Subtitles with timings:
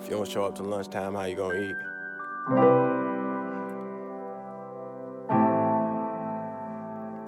[0.00, 1.76] If you don't show up to lunchtime, how you gonna eat?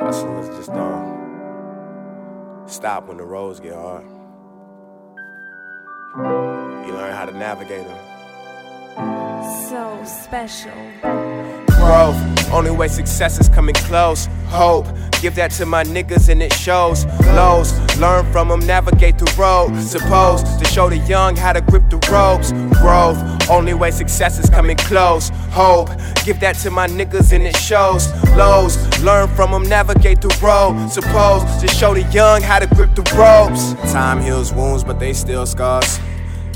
[0.00, 1.22] Hustlers just don't
[2.66, 4.04] stop when the roads get hard.
[6.86, 7.98] You learn how to navigate them.
[9.68, 11.71] So special.
[11.82, 14.28] Growth, only way success is coming close.
[14.46, 14.86] Hope,
[15.20, 17.04] give that to my niggas and it shows.
[17.34, 19.76] Lows, learn from them, navigate the road.
[19.80, 22.52] Supposed to show the young how to grip the ropes.
[22.78, 23.18] Growth,
[23.50, 25.30] only way success is coming close.
[25.50, 25.88] Hope,
[26.24, 28.12] give that to my niggas and it shows.
[28.36, 30.88] Lows, learn from them, navigate the road.
[30.88, 33.74] Supposed to show the young how to grip the ropes.
[33.92, 35.98] Time heals wounds, but they still scars.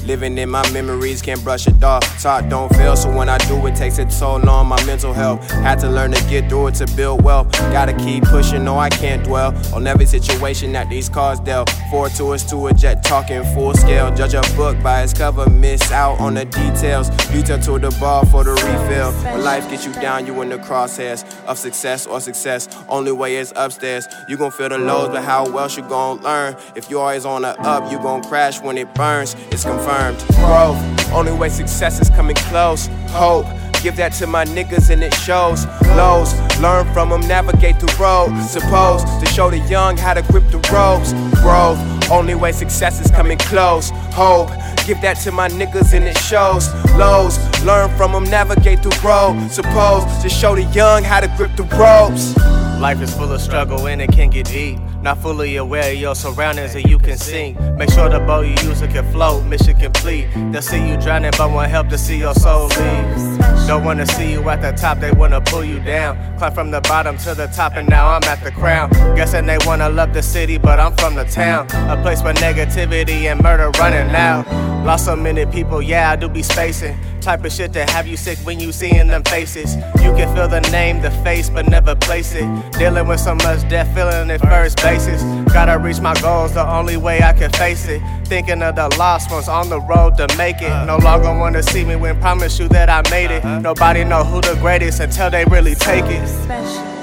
[0.06, 2.22] Living in my memories, can't brush it off.
[2.22, 5.50] Talk don't fail, so when I do, it takes a toll on my mental health.
[5.50, 7.50] Had to learn to get through it to build wealth.
[7.72, 11.70] Gotta keep pushing, no, I can't dwell on every situation that these cars dealt.
[11.90, 14.14] Four tours to a jet, talking full scale.
[14.14, 17.10] Judge a book by its cover, miss out on the details.
[17.32, 19.10] Detail to the bar for the refill.
[19.32, 22.68] When life gets you down, you in the crosshairs of success or success.
[22.88, 24.06] Only way is upstairs.
[24.28, 26.54] You gon' feel the lows, but how else you gon' learn?
[26.76, 29.34] If you always on the up, you gon' crash when it burns.
[29.50, 29.95] It's confirmed.
[29.96, 32.88] Growth, only way success is coming close.
[33.08, 33.46] Hope,
[33.82, 35.64] give that to my niggas and it shows.
[35.96, 38.38] Lows, learn from them, navigate the road.
[38.42, 41.14] Supposed to show the young how to grip the ropes.
[41.40, 41.78] Growth,
[42.10, 43.88] only way success is coming close.
[44.12, 44.50] Hope,
[44.86, 46.68] give that to my niggas and it shows.
[46.98, 49.50] Lows, learn from them, navigate the road.
[49.50, 52.34] Supposed to show the young how to grip the ropes.
[52.80, 54.78] Life is full of struggle and it can get deep.
[55.00, 57.58] Not fully aware of your surroundings and you can sink.
[57.78, 60.28] Make sure the boat you use can float, mission complete.
[60.52, 63.38] They'll see you drowning, but won't help to see your soul leave.
[63.66, 66.16] Don't wanna see you at the top, they wanna pull you down.
[66.38, 68.90] Climb from the bottom to the top, and now I'm at the crown.
[69.16, 71.66] Guessing they wanna love the city, but I'm from the town.
[71.88, 74.46] A place where negativity and murder running out.
[74.84, 76.96] Lost so many people, yeah, I do be spacing.
[77.26, 79.74] Type of shit to have you sick when you seeing them faces.
[80.00, 82.46] You can feel the name, the face, but never place it.
[82.78, 85.24] Dealing with so much death, feeling it first basis.
[85.52, 88.00] Gotta reach my goals, the only way I can face it.
[88.28, 90.86] Thinking of the lost ones on the road to make it.
[90.86, 93.44] No longer wanna see me when promise you that I made it.
[93.44, 93.58] Uh-huh.
[93.58, 96.95] Nobody know who the greatest until they really take it.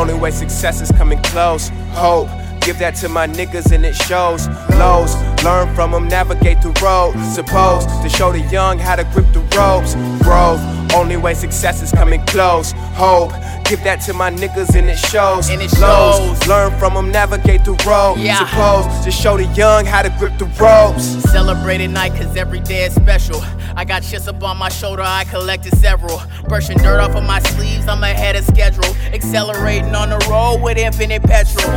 [0.00, 1.68] Only way success is coming close.
[1.92, 2.28] Hope.
[2.62, 4.48] Give that to my niggas and it shows.
[4.70, 7.12] Lows, learn from them, navigate the road.
[7.34, 9.94] Supposed to show the young how to grip the ropes.
[10.24, 10.60] Growth,
[10.94, 12.72] only way success is coming close.
[12.94, 13.32] Hope,
[13.64, 15.48] give that to my niggas and it shows.
[15.50, 16.46] And it shows.
[16.46, 18.16] learn from them, navigate the road.
[18.18, 18.38] Yeah.
[18.46, 21.04] Supposed to show the young how to grip the ropes.
[21.30, 23.40] Celebrate at night cause every day is special.
[23.76, 26.20] I got chips up on my shoulder, I collected several.
[26.48, 28.84] Brushing dirt off of my sleeves, I'm ahead of schedule.
[29.12, 31.70] Accelerating on the road with infinite petrol.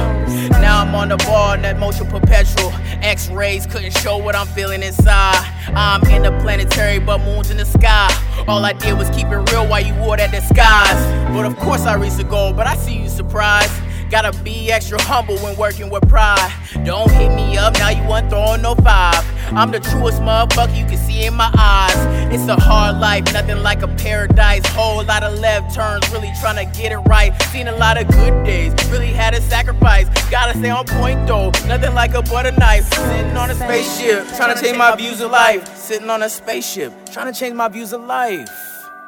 [0.60, 2.72] Now I'm on the ball, that motion perpetual.
[3.02, 5.44] X rays couldn't show what I'm feeling inside.
[5.76, 8.10] I'm interplanetary, but moons in the sky.
[8.48, 11.34] All I did was keep it real while you wore that disguise.
[11.34, 13.72] But of course, I reached the goal, but I see you surprised.
[14.14, 16.54] Gotta be extra humble when working with pride.
[16.86, 19.26] Don't hit me up, now you want throwing no five.
[19.52, 21.96] I'm the truest motherfucker you can see in my eyes.
[22.32, 24.64] It's a hard life, nothing like a paradise.
[24.68, 27.34] Whole lot of left turns, really trying to get it right.
[27.52, 30.08] Seen a lot of good days, really had to sacrifice.
[30.30, 32.84] Gotta stay on point though, nothing like a butter knife.
[32.94, 35.76] Sitting on a spaceship, trying to change my views of life.
[35.76, 38.48] Sitting on a spaceship, trying to change my views of life.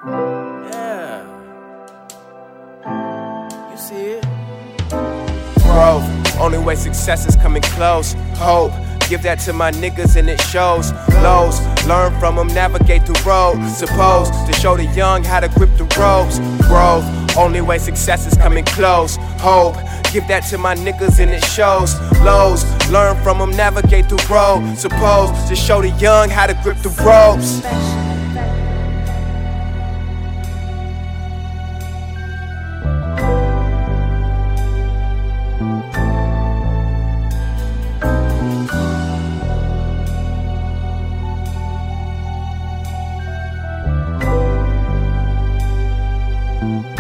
[0.04, 1.22] Yeah.
[3.70, 4.35] You see it?
[5.76, 6.06] Growth.
[6.40, 8.14] Only way success is coming close.
[8.36, 8.72] Hope.
[9.10, 10.92] Give that to my niggas and it shows.
[11.22, 13.56] Lows, learn from them, navigate the road.
[13.70, 16.40] Supposed to show the young how to grip the ropes.
[16.68, 17.06] Growth,
[17.38, 19.18] only way success is coming close.
[19.48, 19.76] Hope,
[20.12, 21.94] give that to my niggas and it shows.
[22.22, 24.76] Lows, learn from them, navigate the road.
[24.76, 27.62] Supposed to show the young how to grip the ropes.
[46.66, 46.95] Mm-hmm.